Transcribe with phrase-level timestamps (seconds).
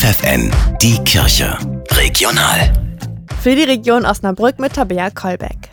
[0.00, 1.58] FFN, die Kirche.
[1.90, 2.72] Regional.
[3.42, 5.68] Für die Region Osnabrück mit Tabea Kolbeck.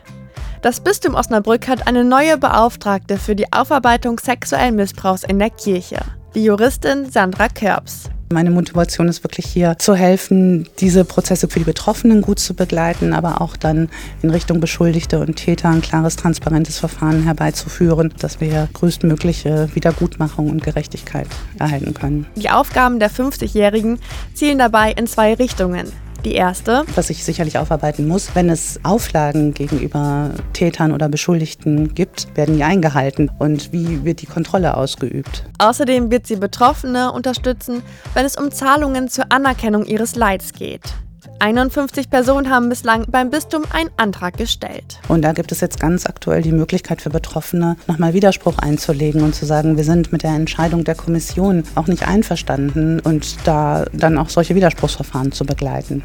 [0.61, 5.99] Das Bistum Osnabrück hat eine neue Beauftragte für die Aufarbeitung sexuellen Missbrauchs in der Kirche,
[6.35, 8.09] die Juristin Sandra Körbs.
[8.29, 13.13] Meine Motivation ist wirklich hier zu helfen, diese Prozesse für die Betroffenen gut zu begleiten,
[13.13, 13.87] aber auch dann
[14.21, 20.61] in Richtung Beschuldigte und Täter ein klares, transparentes Verfahren herbeizuführen, dass wir größtmögliche Wiedergutmachung und
[20.61, 21.27] Gerechtigkeit
[21.57, 22.25] erhalten können.
[22.35, 23.97] Die Aufgaben der 50-Jährigen
[24.33, 25.87] zielen dabei in zwei Richtungen.
[26.27, 32.27] Die erste, was ich sicherlich aufarbeiten muss, wenn es Auflagen gegenüber Tätern oder Beschuldigten gibt,
[32.35, 35.45] werden die eingehalten und wie wird die Kontrolle ausgeübt.
[35.57, 37.81] Außerdem wird sie Betroffene unterstützen,
[38.13, 40.95] wenn es um Zahlungen zur Anerkennung ihres Leids geht.
[41.39, 44.99] 51 Personen haben bislang beim Bistum einen Antrag gestellt.
[45.07, 49.35] Und da gibt es jetzt ganz aktuell die Möglichkeit für Betroffene, nochmal Widerspruch einzulegen und
[49.35, 54.17] zu sagen, wir sind mit der Entscheidung der Kommission auch nicht einverstanden und da dann
[54.17, 56.03] auch solche Widerspruchsverfahren zu begleiten.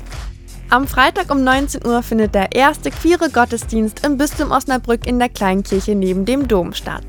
[0.69, 5.29] Am Freitag um 19 Uhr findet der erste queere Gottesdienst im Bistum Osnabrück in der
[5.29, 7.05] Kleinkirche neben dem Dom statt.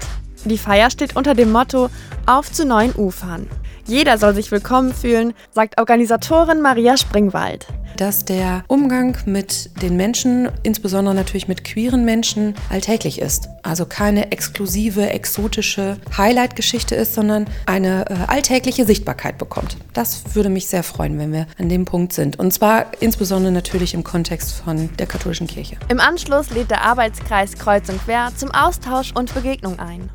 [0.46, 1.90] Die Feier steht unter dem Motto
[2.26, 3.48] Auf zu neuen Ufern.
[3.86, 7.68] Jeder soll sich willkommen fühlen, sagt Organisatorin Maria Springwald
[7.98, 13.50] dass der Umgang mit den Menschen, insbesondere natürlich mit queeren Menschen, alltäglich ist.
[13.64, 19.78] Also keine exklusive, exotische Highlight-Geschichte ist, sondern eine äh, alltägliche Sichtbarkeit bekommt.
[19.94, 22.40] Das würde mich sehr freuen, wenn wir an dem Punkt sind.
[22.40, 25.78] Und zwar insbesondere natürlich im Kontext von der katholischen Kirche.
[25.90, 30.10] Im Anschluss lädt der Arbeitskreis Kreuz und Quer zum Austausch und Begegnung ein.